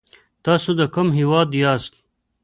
[0.45, 1.93] تاسو د کوم هېواد یاست؟